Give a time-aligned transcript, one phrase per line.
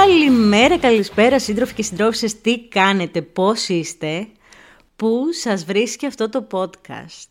[0.00, 4.28] Καλημέρα, καλησπέρα σύντροφοι και συντρόφισσες, τι κάνετε, πώς είστε,
[4.96, 7.28] πού σας βρίσκει αυτό το podcast.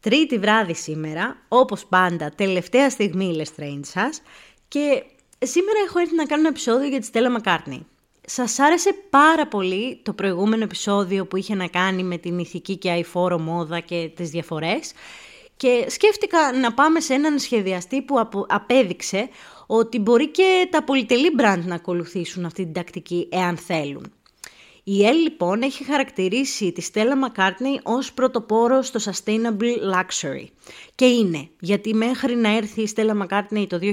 [0.00, 4.22] Τρίτη βράδυ σήμερα, όπως πάντα, τελευταία στιγμή η Lestrange σας
[4.68, 5.04] και
[5.38, 7.86] σήμερα έχω έρθει να κάνω ένα επεισόδιο για τη Στέλλα Μακάρτνη.
[8.26, 12.90] Σας άρεσε πάρα πολύ το προηγούμενο επεισόδιο που είχε να κάνει με την ηθική και
[12.90, 14.92] αηφόρο μόδα και τις διαφορές
[15.56, 19.28] και σκέφτηκα να πάμε σε έναν σχεδιαστή που απέδειξε
[19.66, 24.12] ότι μπορεί και τα πολυτελή brand να ακολουθήσουν αυτή την τακτική εάν θέλουν.
[24.88, 30.44] Η Elle λοιπόν έχει χαρακτηρίσει τη Stella McCartney ως πρωτοπόρο στο Sustainable Luxury.
[30.94, 33.92] Και είναι, γιατί μέχρι να έρθει η Stella McCartney το 2001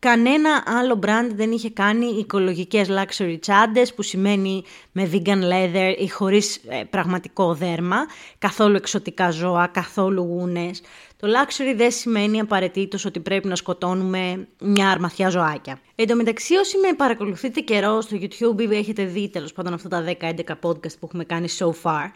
[0.00, 6.08] Κανένα άλλο brand δεν είχε κάνει οικολογικές luxury τσάντες που σημαίνει με vegan leather ή
[6.08, 7.96] χωρίς ε, πραγματικό δέρμα,
[8.38, 10.82] καθόλου εξωτικά ζώα, καθόλου γούνες.
[11.16, 15.80] Το luxury δεν σημαίνει απαραίτητος ότι πρέπει να σκοτώνουμε μια αρμαθιά ζωάκια.
[15.94, 19.88] Εν τω μεταξύ όσοι με παρακολουθείτε καιρό στο YouTube ή έχετε δει τέλος πάντων αυτά
[19.88, 22.10] τα 10-11 podcast που έχουμε κάνει so far,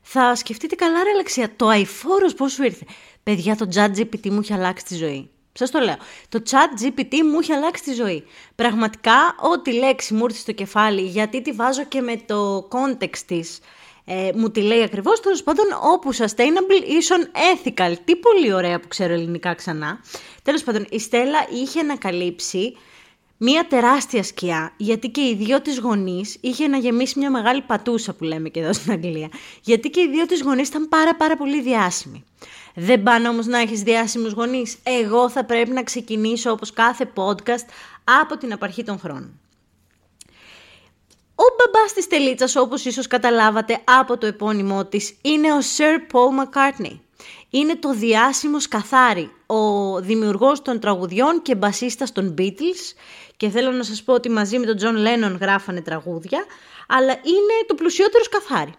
[0.00, 2.84] θα σκεφτείτε καλά ρε Αλεξία, το iPhone πώς σου ήρθε.
[3.22, 5.30] Παιδιά το ChatGPT μου έχει αλλάξει τη ζωή.
[5.58, 5.96] Σας το λέω.
[6.28, 8.24] Το chat GPT μου έχει αλλάξει τη ζωή.
[8.54, 13.58] Πραγματικά, ό,τι λέξη μου ήρθε στο κεφάλι, γιατί τη βάζω και με το context της,
[14.04, 15.20] ε, μου τη λέει ακριβώς.
[15.20, 17.94] Τέλος πάντων, όπου sustainable ίσον ethical.
[18.04, 20.00] Τι πολύ ωραία που ξέρω ελληνικά ξανά.
[20.42, 22.76] Τέλος πάντων, η Στέλλα είχε ανακαλύψει
[23.36, 28.14] μία τεράστια σκιά, γιατί και οι δυο της γονείς είχε να γεμίσει μια μεγάλη πατούσα
[28.14, 29.28] που λέμε και εδώ στην Αγγλία,
[29.62, 32.24] γιατί και οι δύο της γονείς ήταν πάρα πάρα πολύ διάσημοι.
[32.78, 34.76] Δεν πάνε όμως να έχεις διάσημους γονείς.
[34.82, 37.68] Εγώ θα πρέπει να ξεκινήσω όπως κάθε podcast
[38.04, 39.40] από την απαρχή των χρόνων.
[41.34, 46.42] Ο μπαμπάς της τελίτσας, όπως ίσως καταλάβατε από το επώνυμό της, είναι ο Sir Paul
[46.42, 46.98] McCartney.
[47.50, 52.94] Είναι το διάσημος Σκαθάρι, ο δημιουργός των τραγουδιών και μπασίστας των Beatles
[53.36, 56.44] και θέλω να σας πω ότι μαζί με τον John Lennon γράφανε τραγούδια,
[56.88, 58.72] αλλά είναι το πλουσιότερος Σκαθάρι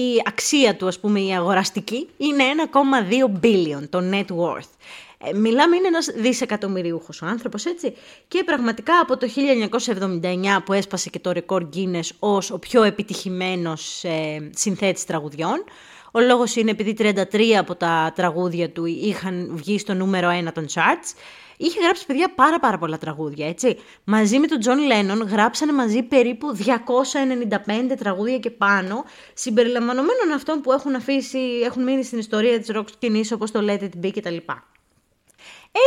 [0.00, 4.70] η αξία του, ας πούμε, η αγοραστική, είναι 1,2 billion, το net worth.
[5.18, 7.94] Ε, μιλάμε, είναι ένας δισεκατομμυριούχος ο άνθρωπος, έτσι.
[8.28, 14.04] Και πραγματικά από το 1979 που έσπασε και το ρεκόρ Guinness ως ο πιο επιτυχημένος
[14.04, 15.64] ε, συνθέτης τραγουδιών,
[16.12, 20.66] ο λόγος είναι επειδή 33 από τα τραγούδια του είχαν βγει στο νούμερο 1 των
[20.74, 21.14] charts,
[21.56, 23.78] Είχε γράψει παιδιά πάρα πάρα πολλά τραγούδια, έτσι.
[24.04, 30.72] Μαζί με τον Τζον Λένον γράψανε μαζί περίπου 295 τραγούδια και πάνω, συμπεριλαμβανομένων αυτών που
[30.72, 34.36] έχουν αφήσει, έχουν μείνει στην ιστορία της rock σκηνής όπως το Let It Be κτλ.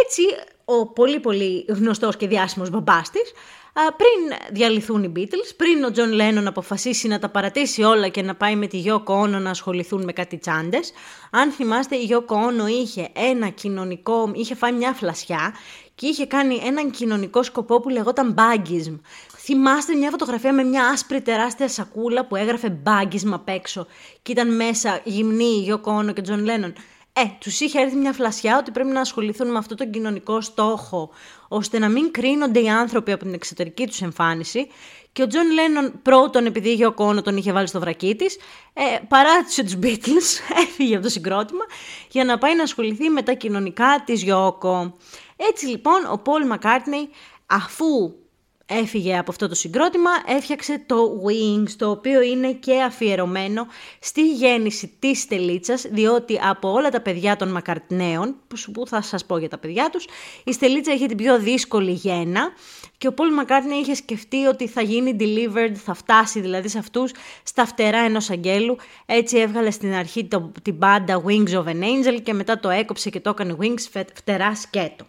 [0.06, 0.24] Έτσι,
[0.78, 3.32] ο πολύ πολύ γνωστός και διάσημος μπαμπάς της,
[3.74, 8.36] πριν διαλυθούν οι Beatles, πριν ο Τζον Λένον αποφασίσει να τα παρατήσει όλα και να
[8.36, 10.92] πάει με τη Γιώκο Όνο να ασχοληθούν με κάτι τσάντες.
[11.32, 15.54] Αν θυμάστε, η Γιώκο Όνο είχε ένα κοινωνικό, είχε φάει μια φλασιά
[15.96, 18.96] και είχε κάνει έναν κοινωνικό σκοπό που λεγόταν bagism.
[19.38, 23.88] Θυμάστε μια φωτογραφία με μια άσπρη τεράστια σακούλα που έγραφε bagism απ' έξω
[24.22, 26.74] και ήταν μέσα γυμνή η Γιώκο Όνο και Τζον Λένον.
[27.22, 31.10] Ε, τους είχε έρθει μια φλασιά ότι πρέπει να ασχοληθούν με αυτό τον κοινωνικό στόχο,
[31.48, 34.68] ώστε να μην κρίνονται οι άνθρωποι από την εξωτερική τους εμφάνιση.
[35.12, 38.38] Και ο Τζον Λένον πρώτον, επειδή η Γιώκο Όνο, τον είχε βάλει στο βρακί της,
[38.74, 41.66] ε, παράτησε τους Beatles, έφυγε από το συγκρότημα,
[42.10, 44.98] για να πάει να ασχοληθεί με τα κοινωνικά της Γιώκο.
[45.36, 47.10] Έτσι λοιπόν, ο Πολ Μακάρτνεϊ,
[47.46, 48.16] αφού
[48.70, 53.68] έφυγε από αυτό το συγκρότημα, έφτιαξε το Wings, το οποίο είναι και αφιερωμένο
[54.00, 58.36] στη γέννηση της Στελίτσας, διότι από όλα τα παιδιά των Μακαρτνέων,
[58.74, 60.08] που θα σας πω για τα παιδιά τους,
[60.44, 62.52] η Στελίτσα είχε την πιο δύσκολη γέννα
[62.98, 67.12] και ο Πολ Μακάρτνε είχε σκεφτεί ότι θα γίνει delivered, θα φτάσει δηλαδή σε αυτούς
[67.44, 68.78] στα φτερά ενός αγγέλου.
[69.06, 73.10] Έτσι έβγαλε στην αρχή το, την μπάντα Wings of an Angel και μετά το έκοψε
[73.10, 75.06] και το έκανε Wings φτερά σκέτο.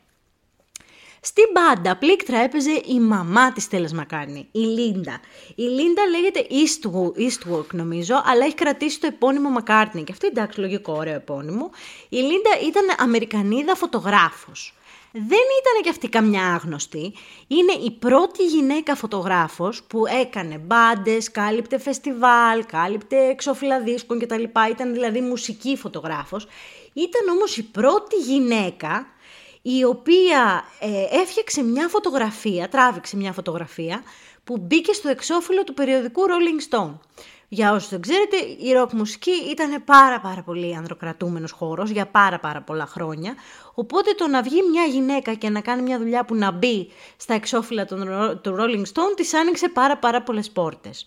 [1.23, 5.21] Στην μπάντα πλήκτρα έπαιζε η μαμά της Στέλλας Μακάρνη, η Λίντα.
[5.55, 6.47] Η Λίντα λέγεται
[7.17, 11.71] Eastwork νομίζω, αλλά έχει κρατήσει το επώνυμο Μακάρνη και αυτό εντάξει λογικό ωραίο επώνυμο.
[12.09, 14.75] Η Λίντα ήταν Αμερικανίδα φωτογράφος.
[15.13, 17.15] Δεν ήταν και αυτή καμιά άγνωστη.
[17.47, 24.43] Είναι η πρώτη γυναίκα φωτογράφος που έκανε μπάντες, κάλυπτε φεστιβάλ, κάλυπτε εξώφυλλα δίσκων κτλ.
[24.71, 26.47] Ήταν δηλαδή μουσική φωτογράφος.
[26.93, 29.07] Ήταν όμως η πρώτη γυναίκα
[29.63, 34.03] η οποία ε, έφτιαξε μια φωτογραφία, τράβηξε μια φωτογραφία
[34.45, 36.95] που μπήκε στο εξώφυλλο του περιοδικού Rolling Stone.
[37.53, 42.39] Για όσους δεν ξέρετε, η ροκ μουσική ήταν πάρα πάρα πολύ ανδροκρατούμενος χώρος για πάρα
[42.39, 43.35] πάρα πολλά χρόνια,
[43.75, 47.35] οπότε το να βγει μια γυναίκα και να κάνει μια δουλειά που να μπει στα
[47.35, 47.85] εξώφυλλα
[48.43, 51.07] του Rolling Stone της άνοιξε πάρα πάρα πολλές πόρτες.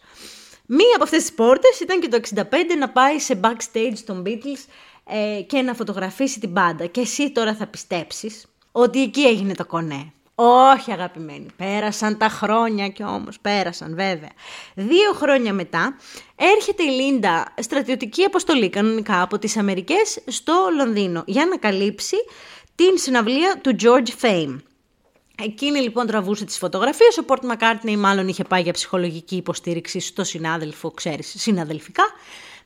[0.65, 2.44] Μία από αυτές τις πόρτες ήταν και το 65
[2.77, 4.65] να πάει σε backstage των Beatles
[5.05, 6.85] ε, και να φωτογραφίσει την μπάντα.
[6.85, 10.11] Και εσύ τώρα θα πιστέψεις ότι εκεί έγινε το κονέ.
[10.35, 14.31] Όχι αγαπημένοι, πέρασαν τα χρόνια κι όμως, πέρασαν βέβαια.
[14.75, 15.97] Δύο χρόνια μετά
[16.35, 22.15] έρχεται η Λίντα στρατιωτική αποστολή κανονικά από τις Αμερικές στο Λονδίνο για να καλύψει
[22.75, 24.56] την συναυλία του Georgie Fame.
[25.41, 30.23] Εκείνη λοιπόν τραβούσε τις φωτογραφίες, ο Πολ Μακάρτνεϊ μάλλον είχε πάει για ψυχολογική υποστήριξη στο
[30.23, 32.03] συνάδελφο, ξέρεις, συναδελφικά.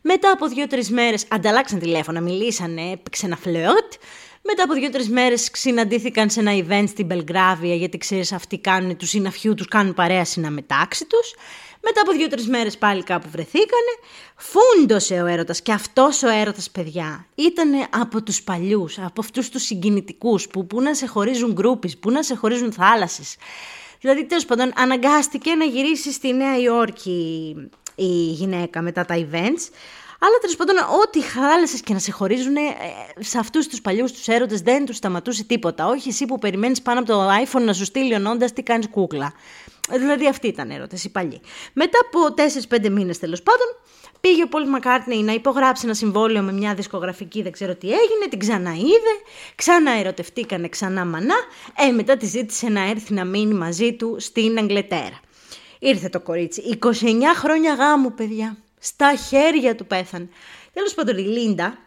[0.01, 3.93] Μετά από δύο-τρεις μέρες ανταλλάξαν τηλέφωνα, μιλήσανε, έπαιξε ένα φλερτ.
[4.41, 9.09] Μετά από δύο-τρεις μέρες συναντήθηκαν σε ένα event στην Μπελγκράβια, γιατί ξέρεις αυτοί κάνουν του
[9.09, 11.35] συναφιού τους, κάνουν παρέα συναμεταξύ τους.
[11.81, 13.93] Μετά από δύο-τρεις μέρες πάλι κάπου βρεθήκανε.
[14.35, 15.61] Φούντωσε ο έρωτας.
[15.61, 20.81] Και αυτός ο έρωτας, παιδιά, ήταν από τους παλιούς, από αυτούς τους συγκινητικούς που, που
[20.81, 23.35] να σε χωρίζουν γκρούπι, που να σε χωρίζουν θάλασσες.
[24.01, 27.55] Δηλαδή, τέλος πάντων, αναγκάστηκε να γυρίσει στη Νέα Υόρκη
[27.97, 29.63] η γυναίκα μετά τα events.
[30.19, 32.61] Αλλά τέλος πάντων, ό,τι χάλασες και να σε χωρίζουν, ε,
[33.19, 35.87] σε αυτούς τους παλιούς τους έρωτες δεν τους σταματούσε τίποτα.
[35.87, 39.33] Όχι εσύ που περιμένεις πάνω από το iPhone να σου στείλει ονώντα τι κάνεις κούκλα.
[39.89, 41.41] Δηλαδή αυτοί ήταν έρωτε, οι παλιοί.
[41.73, 43.67] Μετά από 4-5 μήνες τέλος πάντων,
[44.21, 48.27] πήγε ο Πολ Μακάρτνεϊ να υπογράψει ένα συμβόλαιο με μια δισκογραφική, δεν ξέρω τι έγινε,
[48.29, 49.13] την ξαναείδε,
[49.55, 51.35] ξανά ερωτευτήκανε ξανά μανά,
[51.87, 55.19] ε, μετά τη ζήτησε να έρθει να μείνει μαζί του στην Αγγλετέρα.
[55.79, 56.89] Ήρθε το κορίτσι, 29
[57.35, 60.29] χρόνια γάμου παιδιά, στα χέρια του πέθανε.
[60.73, 61.77] Τέλος πάντων η Λίντα,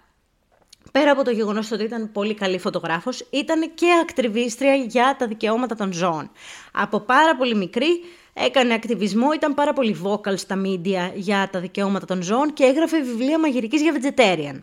[0.93, 5.75] πέρα από το γεγονός ότι ήταν πολύ καλή φωτογράφος, ήταν και ακτριβίστρια για τα δικαιώματα
[5.75, 6.31] των ζώων.
[6.73, 8.01] Από πάρα πολύ μικρή
[8.33, 13.01] έκανε ακτιβισμό, ήταν πάρα πολύ vocal στα media για τα δικαιώματα των ζώων και έγραφε
[13.03, 14.61] βιβλία μαγειρικής για vegetarian.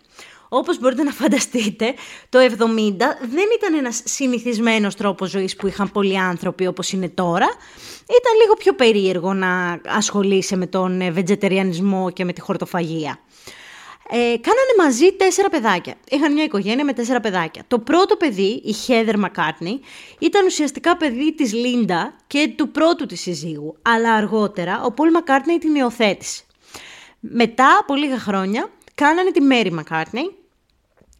[0.49, 1.93] Όπως μπορείτε να φανταστείτε,
[2.29, 2.49] το 70
[3.21, 7.47] δεν ήταν ένας συνηθισμένος τρόπος ζωής που είχαν πολλοί άνθρωποι όπως είναι τώρα.
[8.01, 13.19] Ήταν λίγο πιο περίεργο να ασχολείσαι με τον βετζετεριανισμό και με τη χορτοφαγία.
[14.09, 15.95] Ε, κάνανε μαζί τέσσερα παιδάκια.
[16.09, 17.63] Είχαν μια οικογένεια με τέσσερα παιδάκια.
[17.67, 19.79] Το πρώτο παιδί, η Χέδερ Μακάρτνι,
[20.19, 23.77] ήταν ουσιαστικά παιδί της Λίντα και του πρώτου της συζύγου.
[23.81, 26.43] Αλλά αργότερα ο Πολ Μακάρτνι την υιοθέτησε.
[27.19, 30.29] Μετά από λίγα χρόνια κάνανε τη Μέρι Μακάρτνι,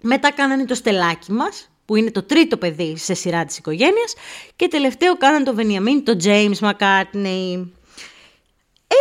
[0.02, 4.14] μετά κάνανε το στελάκι μας, που είναι το τρίτο παιδί σε σειρά της οικογένειας,
[4.56, 7.72] και τελευταίο κάνανε το Βενιαμίν, το James Μακάρτνι.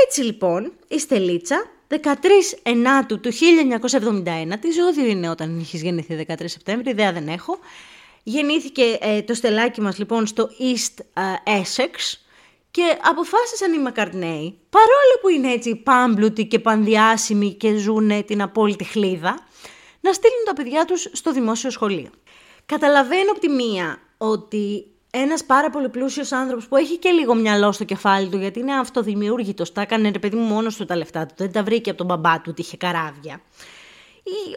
[0.07, 1.97] Έτσι λοιπόν, η Στελίτσα 13
[2.63, 7.59] Ενάτου του 1971, τι ζώδιο είναι όταν είχε γεννηθεί 13 Σεπτέμβρη, ιδέα δεν έχω.
[8.23, 12.19] Γεννήθηκε ε, το στελάκι μας λοιπόν στο East uh, Essex
[12.71, 18.85] και αποφάσισαν οι Μακαρνέοι, παρόλο που είναι έτσι πάμπλουτοι και πανδιάσιμοι και ζουν την απόλυτη
[18.85, 19.47] χλίδα,
[20.07, 22.11] να στείλουν τα παιδιά τους στο δημόσιο σχολείο.
[22.67, 27.73] Καταλαβαίνω από τη μία ότι ένας πάρα πολύ πλούσιος άνθρωπος που έχει και λίγο μυαλό
[27.73, 31.27] στο κεφάλι του, γιατί είναι αυτοδημιούργητος, τα έκανε ρε παιδί μου μόνος του τα λεφτά
[31.27, 33.41] του, δεν τα βρήκε από τον μπαμπά του ότι είχε καράβια.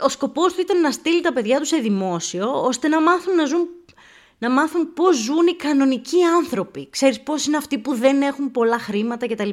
[0.04, 3.46] Ο σκοπός του ήταν να στείλει τα παιδιά τους σε δημόσιο, ώστε να μάθουν να
[3.46, 3.68] ζουν
[4.42, 6.90] να μάθουν πώς ζουν οι κανονικοί άνθρωποι.
[6.90, 9.50] Ξέρεις πώς είναι αυτοί που δεν έχουν πολλά χρήματα κτλ.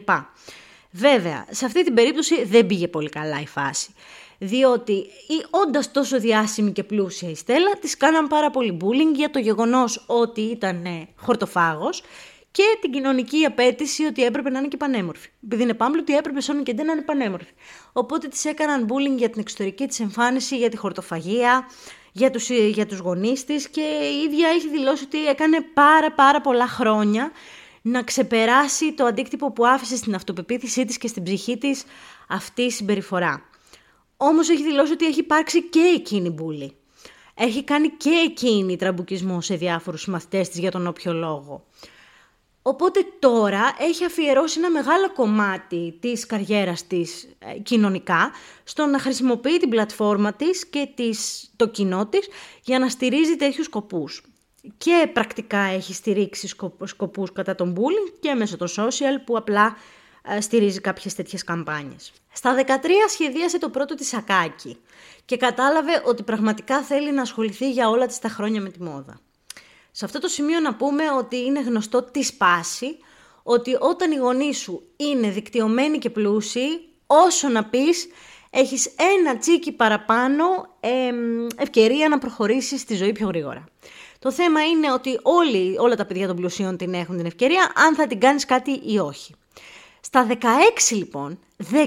[0.91, 3.95] Βέβαια, σε αυτή την περίπτωση δεν πήγε πολύ καλά η φάση
[4.39, 9.31] διότι ή όντας τόσο διάσημη και πλούσια η Στέλλα, τη κάναν πάρα πολύ bullying για
[9.31, 12.03] το γεγονός ότι ήταν ε, χορτοφάγος
[12.51, 15.29] και την κοινωνική απέτηση ότι έπρεπε να είναι και πανέμορφη.
[15.45, 17.53] Επειδή είναι ότι έπρεπε σώνει και δεν να είναι πανέμορφη.
[17.93, 21.67] Οπότε τη έκαναν bullying για την εξωτερική της εμφάνιση, για τη χορτοφαγία,
[22.13, 26.13] για τους, ε, για τους γονείς της και η ίδια έχει δηλώσει ότι έκανε πάρα
[26.13, 27.31] πάρα πολλά χρόνια
[27.83, 31.85] να ξεπεράσει το αντίκτυπο που άφησε στην αυτοπεποίθησή της και στην ψυχή της
[32.29, 33.43] αυτή η συμπεριφορά.
[34.17, 36.77] Όμως έχει δηλώσει ότι έχει υπάρξει και εκείνη μπουλή.
[37.35, 41.65] Έχει κάνει και εκείνη τραμπουκισμό σε διάφορους μαθητές της για τον όποιο λόγο.
[42.63, 48.31] Οπότε τώρα έχει αφιερώσει ένα μεγάλο κομμάτι της καριέρας της ε, κοινωνικά
[48.65, 52.29] στο να χρησιμοποιεί την πλατφόρμα της και της, το κοινό της
[52.63, 54.23] για να στηρίζει τέτοιους σκοπούς.
[54.79, 56.55] Και πρακτικά έχει στηρίξει
[56.85, 59.73] σκοπούς κατά τον bullying και μέσω των social που απλά ε,
[60.41, 62.13] στηρίζει κάποιες τέτοιες καμπάνιες.
[62.33, 62.71] Στα 13
[63.09, 64.77] σχεδίασε το πρώτο της σακάκι
[65.25, 69.21] και κατάλαβε ότι πραγματικά θέλει να ασχοληθεί για όλα της τα χρόνια με τη μόδα.
[69.91, 72.99] Σε αυτό το σημείο να πούμε ότι είναι γνωστό τι σπάσει,
[73.43, 78.09] ότι όταν οι γονείς σου είναι δικτυωμένοι και πλούσιοι, όσο να πεις,
[78.51, 80.45] έχεις ένα τσίκι παραπάνω
[80.81, 81.11] ε,
[81.57, 83.65] ευκαιρία να προχωρήσεις στη ζωή πιο γρήγορα.
[84.19, 87.95] Το θέμα είναι ότι όλοι, όλα τα παιδιά των πλουσίων την έχουν την ευκαιρία, αν
[87.95, 89.35] θα την κάνεις κάτι ή όχι.
[90.07, 90.35] Στα 16
[90.91, 91.39] λοιπόν,
[91.73, 91.79] 16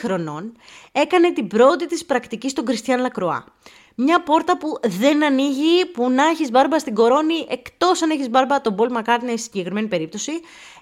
[0.00, 0.56] χρονών,
[0.92, 3.44] έκανε την πρώτη της πρακτική στον Κριστιαν Λακροά.
[3.94, 8.60] Μια πόρτα που δεν ανοίγει, που να έχεις μπάρμπα στην κορώνη, εκτός αν έχεις μπάρμπα
[8.60, 10.32] τον Πολ Μακάρνι στη συγκεκριμένη περίπτωση.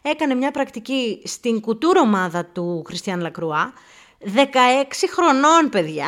[0.02, 3.72] Έκανε μια πρακτική στην κουτούρ ομάδα του Κριστιαν Λακρουά.
[4.34, 4.42] 16
[5.10, 6.06] χρονών, παιδιά.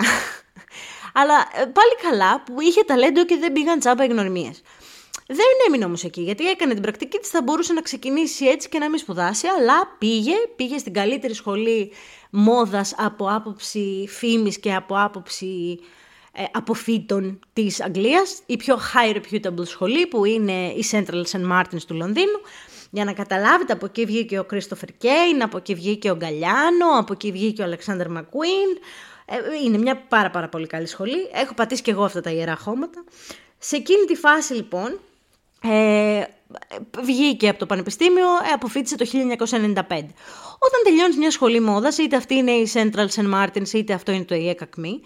[1.20, 4.62] Αλλά ε, πάλι καλά που είχε ταλέντο και δεν πήγαν τσάμπα γνωριμίες.
[5.34, 8.78] Δεν έμεινε όμως εκεί, γιατί έκανε την πρακτική της, θα μπορούσε να ξεκινήσει έτσι και
[8.78, 11.92] να μην σπουδάσει, αλλά πήγε, πήγε στην καλύτερη σχολή
[12.30, 15.80] μόδας από άποψη φήμης και από άποψη
[16.32, 21.52] ε, αποφύτων της Αγγλίας, η πιο high reputable σχολή που είναι η Central St.
[21.52, 22.40] Martins του Λονδίνου.
[22.90, 27.12] Για να καταλάβετε, από εκεί βγήκε ο Christopher Κέιν, από εκεί βγήκε ο Γκαλιάνο, από
[27.12, 28.78] εκεί βγήκε ο Αλεξάνδρ Μακουίν.
[29.64, 31.30] Είναι μια πάρα πάρα πολύ καλή σχολή.
[31.32, 33.04] Έχω πατήσει και εγώ αυτά τα ιερά χώματα.
[33.58, 35.00] Σε εκείνη τη φάση λοιπόν,
[35.62, 36.22] ε,
[37.02, 40.14] βγήκε από το Πανεπιστήμιο, ε, αποφύτησε το 1995.
[40.58, 43.34] Όταν τελειώνεις μια σχολή μόδας, είτε αυτή είναι η Central St.
[43.34, 45.00] Martins, είτε αυτό είναι το ΙΕΚΑΚΜΗ,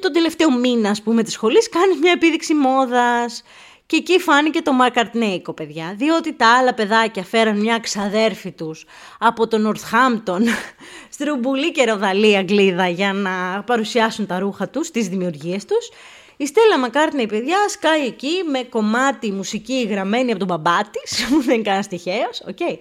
[0.00, 3.42] τον τελευταίο μήνα, ας πούμε, της σχολής, κάνει μια επίδειξη μόδας.
[3.86, 8.84] Και εκεί φάνηκε το Μακαρτνέικο, παιδιά, διότι τα άλλα παιδάκια φέραν μια ξαδέρφη τους
[9.18, 10.44] από το Νορθχάμπτον,
[11.14, 15.88] στρουμπουλή και ροδαλή Αγγλίδα για να παρουσιάσουν τα ρούχα τους, τις δημιουργίες τους.
[16.40, 21.42] Η Στέλλα Μακάρτνεϊ, παιδιά, σκάει εκεί με κομμάτι μουσική γραμμένη από τον μπαμπά της, που
[21.42, 22.78] δεν είναι κανένας τυχαίος, okay.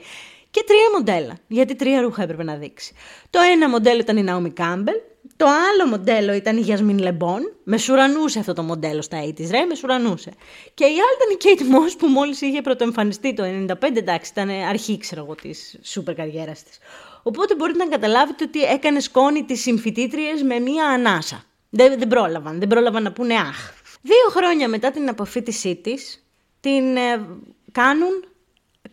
[0.51, 2.93] Και τρία μοντέλα, γιατί τρία ρούχα έπρεπε να δείξει.
[3.29, 4.95] Το ένα μοντέλο ήταν η Naomi Κάμπελ,
[5.37, 7.53] το άλλο μοντέλο ήταν η Γιασμίν Λεμπόν.
[7.63, 10.31] Με σουρανούσε αυτό το μοντέλο στα 80's, ρε, με σουρανούσε.
[10.73, 14.49] Και η άλλη ήταν η Κέιτ Moss που μόλις είχε πρωτοεμφανιστεί το 95, εντάξει, ήταν
[14.49, 16.77] αρχή, ξέρω εγώ, της σούπερ καριέρας της.
[17.23, 21.43] Οπότε μπορείτε να καταλάβετε ότι έκανε σκόνη τις συμφιτήτριες με μία ανάσα.
[21.69, 23.73] Δεν, δεν πρόλαβαν, δεν πρόλαβαν να πούνε αχ.
[24.01, 26.25] Δύο χρόνια μετά την αποφύτισή της,
[26.59, 27.27] την ε,
[27.71, 28.25] κάνουν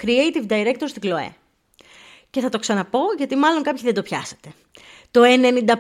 [0.05, 1.35] creative director στην Κλοέ.
[2.31, 4.53] Και θα το ξαναπώ γιατί μάλλον κάποιοι δεν το πιάσατε.
[5.11, 5.71] Το 95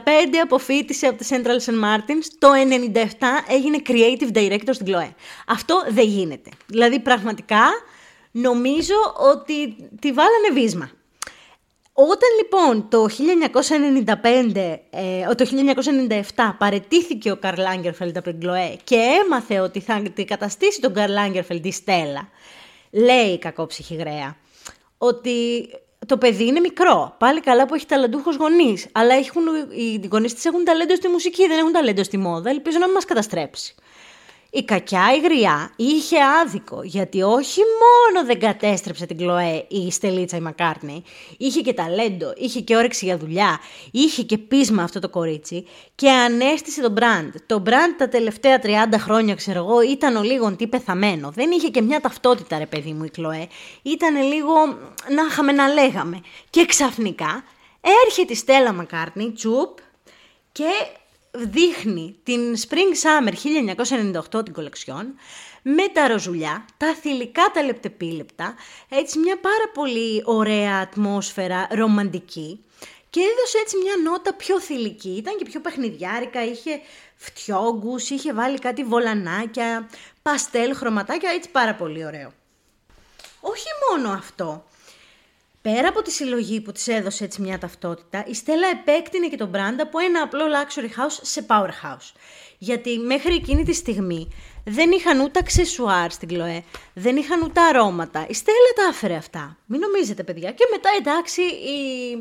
[0.42, 1.84] αποφύτησε από τη Central St.
[1.84, 2.48] Martins, το
[2.94, 3.08] 97
[3.48, 5.10] έγινε Creative Director στην Chloe.
[5.46, 6.50] Αυτό δεν γίνεται.
[6.66, 7.62] Δηλαδή πραγματικά
[8.30, 8.94] νομίζω
[9.32, 10.90] ότι τη βάλανε βίσμα.
[11.96, 13.06] Όταν λοιπόν το
[14.22, 15.46] 1995, ε, το
[16.34, 21.12] 1997 παρετήθηκε ο Καρλ Λάγκερφελντ από την Chloe και έμαθε ότι θα αντικαταστήσει τον Καρλ
[21.12, 22.28] Λάγκερφελντ η Στέλλα,
[22.90, 24.36] λέει η κακόψυχη γραία,
[24.98, 25.68] ότι
[26.06, 27.14] το παιδί είναι μικρό.
[27.18, 28.86] Πάλι καλά που έχει ταλαντούχος γονείς.
[28.92, 29.42] Αλλά έχουν,
[29.76, 32.50] οι γονείς της έχουν ταλέντο στη μουσική, δεν έχουν ταλέντο στη μόδα.
[32.50, 33.74] Ελπίζω να μην μας καταστρέψει.
[34.56, 40.36] Η κακιά η γριά είχε άδικο, γιατί όχι μόνο δεν κατέστρεψε την Κλοέ η Στελίτσα
[40.36, 41.02] η Μακάρνη,
[41.36, 46.10] είχε και ταλέντο, είχε και όρεξη για δουλειά, είχε και πείσμα αυτό το κορίτσι και
[46.10, 47.34] ανέστησε τον μπραντ.
[47.46, 48.68] Το μπραντ τα τελευταία 30
[48.98, 51.30] χρόνια, ξέρω εγώ, ήταν ο λίγο τι πεθαμένο.
[51.30, 53.48] Δεν είχε και μια ταυτότητα, ρε παιδί μου, η Κλοέ.
[53.82, 54.54] Ήταν λίγο
[55.14, 56.20] να είχαμε να λέγαμε.
[56.50, 57.44] Και ξαφνικά
[58.06, 59.78] έρχεται η Στέλλα Μακάρνη, τσουπ,
[60.52, 60.68] και
[61.34, 63.32] δείχνει την Spring Summer
[64.36, 65.14] 1998 την κολεξιόν
[65.62, 68.54] με τα ροζουλιά, τα θηλυκά τα λεπτεπίλεπτα,
[68.88, 72.64] έτσι μια πάρα πολύ ωραία ατμόσφαιρα ρομαντική
[73.10, 76.80] και έδωσε έτσι μια νότα πιο θηλυκή, ήταν και πιο παιχνιδιάρικα, είχε
[77.16, 79.88] φτιόγκους, είχε βάλει κάτι βολανάκια,
[80.22, 82.32] παστέλ χρωματάκια, έτσι πάρα πολύ ωραίο.
[83.40, 84.64] Όχι μόνο αυτό,
[85.72, 89.50] Πέρα από τη συλλογή που της έδωσε έτσι μια ταυτότητα, η Στέλλα επέκτηνε και τον
[89.54, 92.12] brand από ένα απλό luxury house σε powerhouse.
[92.58, 94.28] Γιατί μέχρι εκείνη τη στιγμή
[94.64, 96.62] δεν είχαν ούτε αξεσουάρ στην Κλοέ,
[96.94, 98.26] δεν είχαν ούτε αρώματα.
[98.28, 99.58] Η Στέλλα τα άφερε αυτά.
[99.66, 100.52] Μην νομίζετε παιδιά.
[100.52, 102.12] Και μετά εντάξει η,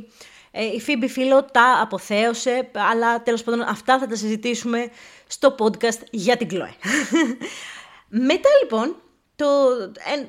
[0.52, 4.90] ε, η Φίμπη Φίλο τα αποθέωσε, αλλά τέλος πάντων αυτά θα τα συζητήσουμε
[5.28, 6.74] στο podcast για την Chloe.
[8.32, 8.96] μετά λοιπόν
[9.36, 9.46] το,
[10.16, 10.26] ε,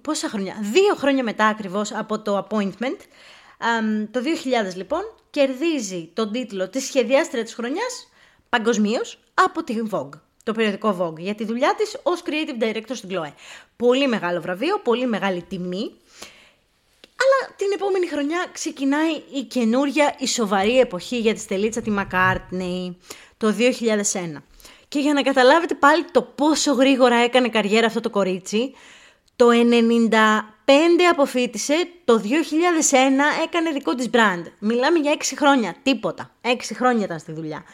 [0.00, 2.98] πόσα χρόνια, δύο χρόνια μετά ακριβώς από το appointment,
[4.10, 5.00] το 2000 λοιπόν,
[5.30, 8.08] κερδίζει τον τίτλο της σχεδιάστρια της χρονιάς
[8.48, 13.08] παγκοσμίως από τη Vogue, το περιοδικό Vogue, για τη δουλειά της ως Creative Director στην
[13.12, 13.32] Chloe.
[13.76, 15.92] Πολύ μεγάλο βραβείο, πολύ μεγάλη τιμή.
[17.20, 22.94] Αλλά την επόμενη χρονιά ξεκινάει η καινούρια, η σοβαρή εποχή για τη στελίτσα τη McCartney,
[23.36, 24.42] το 2001.
[24.88, 28.74] Και για να καταλάβετε πάλι το πόσο γρήγορα έκανε καριέρα αυτό το κορίτσι,
[29.36, 30.40] το 95
[31.10, 32.26] αποφύτησε, το 2001
[33.44, 34.42] έκανε δικό της brand.
[34.58, 36.30] Μιλάμε για 6 χρόνια, τίποτα.
[36.42, 37.64] 6 χρόνια ήταν στη δουλειά.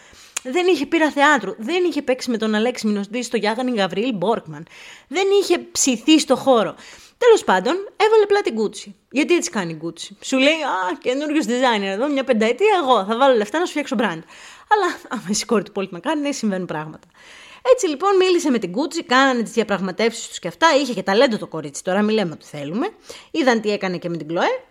[0.42, 4.66] Δεν είχε πείρα θεάτρου, δεν είχε παίξει με τον Αλέξη Μινωστή στο Γιάγανη Γαβρίλ Μπόρκμαν.
[5.09, 6.75] Δεν είχε ψηθεί στο χώρο.
[7.18, 8.92] Τέλος πάντων, έβαλε απλά την Gucci.
[9.11, 13.16] Γιατί έτσι κάνει η Gucci; Σου λέει, Α, καινούριο designer εδώ, μια πενταετία, εγώ θα
[13.16, 14.23] βάλω λεφτά να σου φτιάξω brand.
[14.68, 17.09] Αλλά, άμα η συγχωρείτε πολύ με κάνει, ναι, συμβαίνουν πράγματα.
[17.73, 20.66] Έτσι λοιπόν μίλησε με την Gucci, κάνανε τις διαπραγματεύσεις τους και αυτά.
[20.80, 22.88] Είχε και ταλέντο το κορίτσι, τώρα μην λέμε ότι θέλουμε.
[23.30, 24.64] Είδαν τι έκανε και με την Chloe.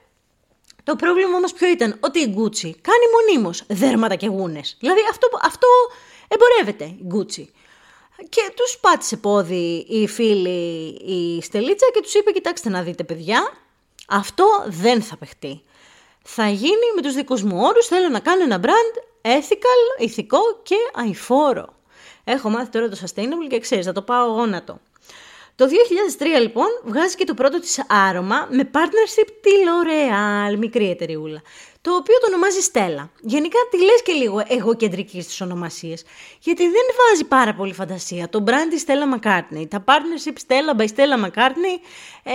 [0.84, 4.78] Το πρόβλημα όμως ποιο ήταν, ότι η Gucci κάνει μονίμως δέρματα και γούνες.
[4.80, 5.68] Δηλαδή αυτό, αυτό
[6.28, 7.46] εμπορεύεται η Gucci.
[8.30, 13.54] Και τους πάτησε πόδι η φίλη η Στελίτσα και τους είπε: Κοιτάξτε να δείτε, παιδιά,
[14.08, 15.62] αυτό δεν θα παιχτεί.
[16.24, 20.76] Θα γίνει με τους δικούς μου όρους, θέλω να κάνω ένα brand ethical, ηθικό και
[20.94, 21.68] αηφόρο.
[22.24, 24.80] Έχω μάθει τώρα το sustainable και ξέρεις, θα το πάω γόνατο.
[25.56, 25.66] Το
[26.20, 31.42] 2003 λοιπόν βγάζει και το πρώτο της άρωμα με partnership τη L'Oreal, μικρή εταιρεούλα,
[31.84, 33.12] το οποίο το ονομάζει Στέλλα.
[33.22, 36.04] Γενικά τη λες και λίγο εγωκεντρικής στις ονομασίες,
[36.40, 38.30] γιατί δεν βάζει πάρα πολύ φαντασία.
[38.30, 41.76] Το brand της Stella McCartney, τα partnership Stella by Stella McCartney,
[42.24, 42.32] ε,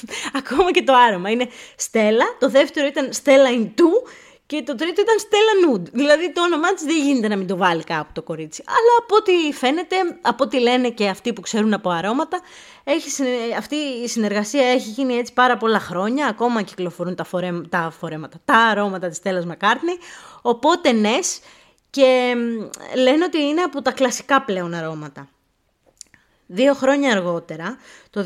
[0.40, 1.48] ακόμα και το άρωμα είναι
[1.90, 4.08] Stella, το δεύτερο ήταν Stella in Two
[4.50, 5.90] και το τρίτο ήταν Stella Nude.
[5.92, 8.62] Δηλαδή το όνομά της δεν γίνεται να μην το βάλει κάπου το κορίτσι.
[8.66, 12.40] Αλλά από ό,τι φαίνεται, από ό,τι λένε και αυτοί που ξέρουν από αρώματα,
[12.84, 13.10] έχει,
[13.56, 16.26] αυτή η συνεργασία έχει γίνει έτσι πάρα πολλά χρόνια.
[16.26, 19.98] Ακόμα κυκλοφορούν τα, φορέ, τα φορέματα, τα αρώματα της Stella McCartney.
[20.42, 21.18] Οπότε ναι,
[21.90, 22.34] και
[22.94, 25.28] λένε ότι είναι από τα κλασικά πλέον αρώματα.
[26.46, 27.78] Δύο χρόνια αργότερα,
[28.10, 28.24] το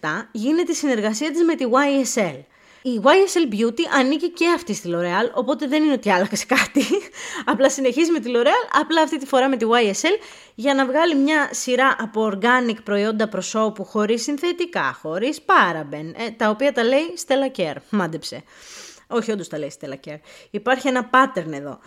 [0.00, 2.53] 2007, γίνεται η συνεργασία της με τη YSL.
[2.86, 6.84] Η YSL Beauty ανήκει και αυτή στη L'Oreal, οπότε δεν είναι ότι άλλαξε κάτι.
[7.52, 10.22] απλά συνεχίζει με τη L'Oreal, απλά αυτή τη φορά με τη YSL,
[10.54, 16.48] για να βγάλει μια σειρά από organic προϊόντα προσώπου χωρίς συνθετικά, χωρίς paraben, ε, τα
[16.48, 17.76] οποία τα λέει Stella Care.
[17.90, 18.42] Μάντεψε.
[19.06, 20.20] Όχι, όντως τα λέει Stella Care.
[20.50, 21.78] Υπάρχει ένα pattern εδώ.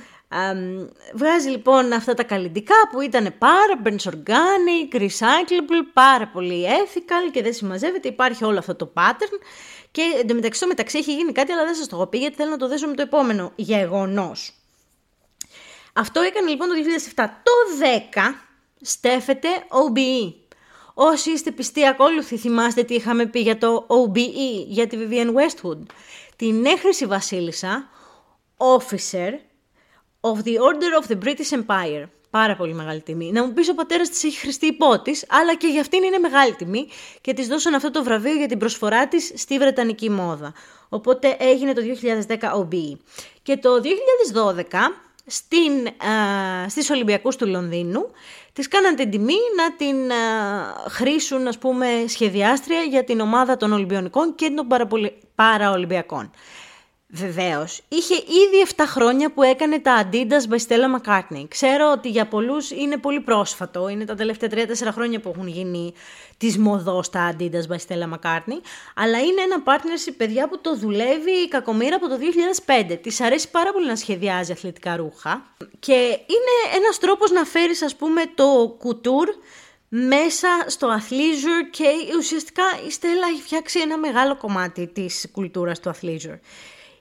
[1.14, 7.54] Βγάζει λοιπόν αυτά τα καλλιντικά που ήταν parabens, organic, recyclable, πάρα πολύ ethical και δεν
[7.54, 8.08] συμμαζεύεται.
[8.08, 9.40] Υπάρχει όλο αυτό το pattern
[9.92, 12.50] και εντωμεταξύ το μεταξύ έχει γίνει κάτι, αλλά δεν σας το έχω πει γιατί θέλω
[12.50, 14.54] να το δέσω με το επόμενο γεγονός.
[15.94, 16.74] Αυτό έκανε λοιπόν το
[17.16, 17.26] 2007.
[17.44, 17.52] Το
[18.12, 18.20] 10
[18.82, 20.34] στέφεται OBE.
[20.94, 25.82] Όσοι είστε πιστοί ακόλουθοι θυμάστε τι είχαμε πει για το OBE, για τη Vivienne Westwood.
[26.36, 27.90] Την έχρηση βασίλισσα,
[28.58, 29.34] officer
[30.32, 32.06] of the Order of the British Empire.
[32.30, 33.32] Πάρα πολύ μεγάλη τιμή.
[33.32, 36.54] Να μου πεις ο πατέρας της έχει χρηστεί υπότη, αλλά και για αυτήν είναι μεγάλη
[36.54, 36.88] τιμή
[37.22, 40.54] και της δώσαν αυτό το βραβείο για την προσφορά της στη Βρετανική μόδα.
[40.90, 42.98] Οπότε έγινε το 2010 OBE.
[43.44, 44.94] Και το 2012
[45.26, 48.12] στην, α, στις Ολυμπιακούς του Λονδίνου
[48.54, 50.16] της κάναν την τιμή να την α,
[50.90, 54.68] χρήσουν ας πούμε σχεδιάστρια για την ομάδα των Ολυμπιονικών και των
[55.36, 56.32] Παραολυμπιακών.
[57.10, 57.82] Βεβαίως.
[57.88, 61.46] Είχε ήδη 7 χρόνια που έκανε τα Adidas by Stella McCartney.
[61.48, 63.88] Ξέρω ότι για πολλούς είναι πολύ πρόσφατο.
[63.88, 65.94] Είναι τα τελευταία 3-4 χρόνια που έχουν γίνει
[66.38, 68.60] τη μοδός τα Adidas by Stella McCartney.
[68.96, 72.98] Αλλά είναι ένα partnership, παιδιά, που το δουλεύει η κακομήρα από το 2005.
[73.02, 75.56] Της αρέσει πάρα πολύ να σχεδιάζει αθλητικά ρούχα.
[75.80, 79.34] Και είναι ένας τρόπος να φέρεις, ας πούμε, το couture
[79.90, 81.86] μέσα στο athleisure και
[82.18, 86.40] ουσιαστικά η Στέλλα έχει φτιάξει ένα μεγάλο κομμάτι της κουλτούρας του athleisure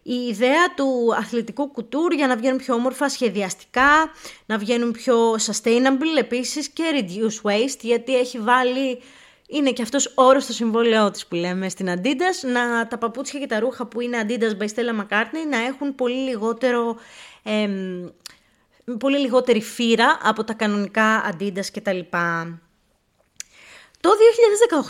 [0.08, 4.10] η ιδέα του αθλητικού κουτούρ για να βγαίνουν πιο όμορφα σχεδιαστικά,
[4.46, 9.02] να βγαίνουν πιο sustainable επίσης και reduce waste γιατί έχει βάλει,
[9.48, 13.46] είναι και αυτός όρος στο συμβόλαιό της που λέμε στην Adidas, να τα παπούτσια και
[13.46, 16.96] τα ρούχα που είναι Adidas by Stella McCartney να έχουν πολύ λιγότερο...
[18.98, 22.00] πολύ λιγότερη φύρα από τα κανονικά Adidas κτλ.
[24.00, 24.10] Το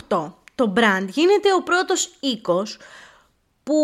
[0.07, 2.77] 2018 το brand γίνεται ο πρώτος οίκος
[3.63, 3.75] που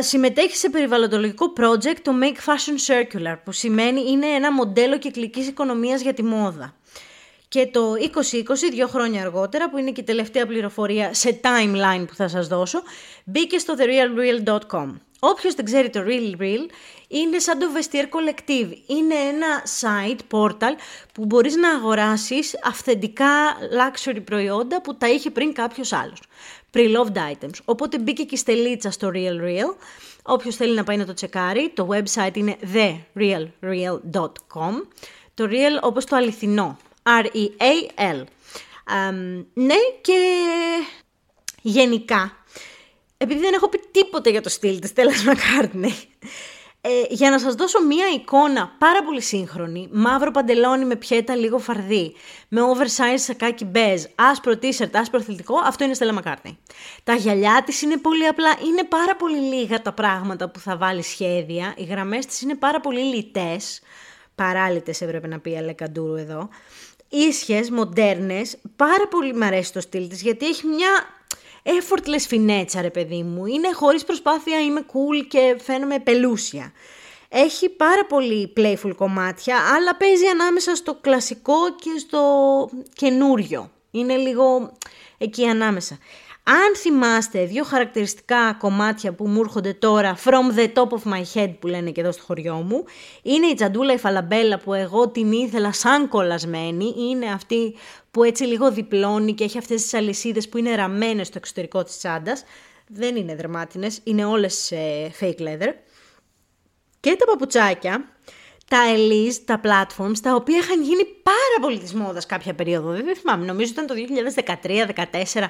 [0.00, 6.00] συμμετέχει σε περιβαλλοντολογικό project το Make Fashion Circular, που σημαίνει είναι ένα μοντέλο κυκλικής οικονομίας
[6.00, 6.74] για τη μόδα.
[7.48, 12.14] Και το 2020, δύο χρόνια αργότερα, που είναι και η τελευταία πληροφορία σε timeline που
[12.14, 12.82] θα σας δώσω,
[13.24, 14.94] μπήκε στο therealreal.com.
[15.20, 16.70] Όποιος δεν ξέρει το Real Real,
[17.08, 18.72] είναι σαν το Vestiaire Collective.
[18.86, 20.74] Είναι ένα site, portal,
[21.14, 26.20] που μπορείς να αγοράσεις αυθεντικά luxury προϊόντα που τα είχε πριν κάποιος άλλος
[26.72, 27.58] pre-loved items.
[27.64, 29.74] Οπότε μπήκε και η στελίτσα στο Real Real.
[30.22, 34.72] Όποιος θέλει να πάει να το τσεκάρει, το website είναι therealreal.com.
[35.34, 36.78] Το real όπως το αληθινό.
[37.02, 38.24] R-E-A-L.
[39.54, 40.18] ναι και
[41.62, 42.36] γενικά,
[43.16, 45.94] επειδή δεν έχω πει τίποτε για το στυλ της Τέλας Μακάρτνεϊ,
[46.82, 51.58] ε, για να σας δώσω μία εικόνα πάρα πολύ σύγχρονη, μαύρο παντελόνι με πιέτα λίγο
[51.58, 52.14] φαρδί,
[52.48, 56.56] με oversize σακάκι μπέζ, άσπρο t-shirt, άσπρο αθλητικό, αυτό είναι Stella McCartney.
[57.04, 61.02] Τα γυαλιά της είναι πολύ απλά, είναι πάρα πολύ λίγα τα πράγματα που θα βάλει
[61.02, 63.80] σχέδια, οι γραμμές της είναι πάρα πολύ λιτές,
[64.34, 66.48] παράλυτες έπρεπε να πει Αλεκαντούρου εδώ,
[67.08, 71.19] ίσιες, μοντέρνες, πάρα πολύ μου αρέσει το στυλ της γιατί έχει μια
[71.62, 73.46] effortless φινέτσα ρε παιδί μου.
[73.46, 76.72] Είναι χωρίς προσπάθεια, είμαι cool και φαίνομαι πελούσια.
[77.28, 82.22] Έχει πάρα πολύ playful κομμάτια, αλλά παίζει ανάμεσα στο κλασικό και στο
[82.92, 83.70] καινούριο.
[83.90, 84.72] Είναι λίγο
[85.18, 85.98] εκεί ανάμεσα.
[86.52, 91.54] Αν θυμάστε δύο χαρακτηριστικά κομμάτια που μου έρχονται τώρα from the top of my head
[91.58, 92.84] που λένε και εδώ στο χωριό μου,
[93.22, 97.74] είναι η τσαντούλα η φαλαμπέλα που εγώ την ήθελα σαν κολλασμένη, είναι αυτή
[98.10, 101.98] που έτσι λίγο διπλώνει και έχει αυτές τις αλυσίδες που είναι ραμμένες στο εξωτερικό της
[101.98, 102.44] τσάντας.
[102.86, 104.72] Δεν είναι δερμάτινες, είναι όλες
[105.20, 105.72] fake leather.
[107.00, 108.04] Και τα παπουτσάκια,
[108.68, 112.90] τα Elise, τα platforms, τα οποία είχαν γίνει πάρα πολύ της μόδας κάποια περίοδο.
[112.90, 115.48] Δεν θυμάμαι, νομίζω ήταν το 2013-2014.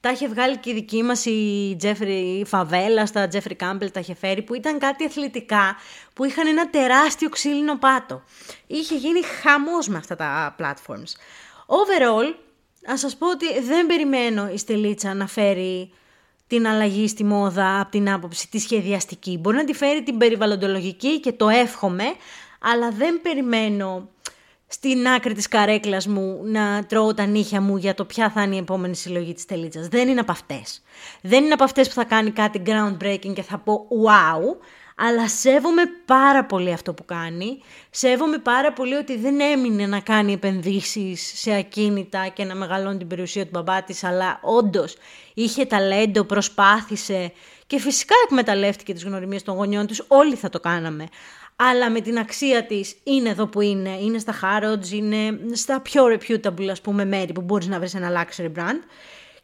[0.00, 4.14] Τα είχε βγάλει και η δική μας η Τζέφρι Φαβέλα, στα Jeffrey Campbell τα είχε
[4.14, 5.76] φέρει, που ήταν κάτι αθλητικά,
[6.14, 8.22] που είχαν ένα τεράστιο ξύλινο πάτο.
[8.66, 11.12] Είχε γίνει χαμός με αυτά τα platforms.
[11.66, 12.34] Overall,
[12.86, 15.92] ας σας πω ότι δεν περιμένω η Στελίτσα να φέρει
[16.46, 19.38] την αλλαγή στη μόδα από την άποψη τη σχεδιαστική.
[19.38, 22.04] Μπορεί να τη φέρει την περιβαλλοντολογική και το εύχομαι,
[22.60, 24.08] αλλά δεν περιμένω
[24.68, 28.54] στην άκρη της καρέκλας μου να τρώω τα νύχια μου για το ποια θα είναι
[28.54, 29.88] η επόμενη συλλογή της τελίτσας.
[29.88, 30.82] Δεν είναι από αυτές.
[31.20, 34.64] Δεν είναι από αυτές που θα κάνει κάτι groundbreaking και θα πω wow,
[34.96, 37.62] αλλά σέβομαι πάρα πολύ αυτό που κάνει.
[37.90, 43.06] Σέβομαι πάρα πολύ ότι δεν έμεινε να κάνει επενδύσεις σε ακίνητα και να μεγαλώνει την
[43.06, 44.96] περιουσία του μπαμπά της, αλλά όντως
[45.34, 47.32] είχε ταλέντο, προσπάθησε
[47.66, 51.06] και φυσικά εκμεταλλεύτηκε τις γνωριμίες των γονιών τους, όλοι θα το κάναμε.
[51.60, 56.04] Αλλά με την αξία της είναι εδώ που είναι, είναι στα Harrods, είναι στα πιο
[56.04, 58.82] reputable ας πούμε μέρη που μπορείς να βρεις ένα luxury brand.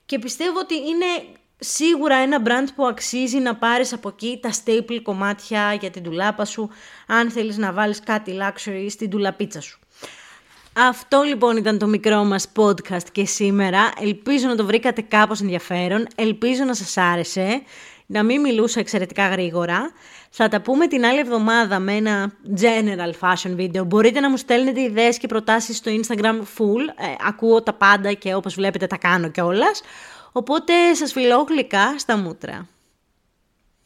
[0.07, 5.01] Και πιστεύω ότι είναι σίγουρα ένα brand που αξίζει να πάρεις από εκεί τα staple
[5.03, 6.71] κομμάτια για την τουλάπα σου,
[7.07, 9.79] αν θέλεις να βάλεις κάτι luxury στην τουλαπίτσα σου.
[10.77, 13.93] Αυτό λοιπόν ήταν το μικρό μας podcast και σήμερα.
[14.01, 16.07] Ελπίζω να το βρήκατε κάπως ενδιαφέρον.
[16.15, 17.63] Ελπίζω να σας άρεσε.
[18.07, 19.93] Να μην μιλούσα εξαιρετικά γρήγορα.
[20.37, 23.87] Θα τα πούμε την άλλη εβδομάδα με ένα general fashion video.
[23.87, 26.81] Μπορείτε να μου στέλνετε ιδέες και προτάσεις στο Instagram full.
[26.97, 29.83] Ε, ακούω τα πάντα και όπως βλέπετε τα κάνω κιόλας.
[30.33, 32.69] Οπότε σας φιλώ γλυκά στα μούτρα.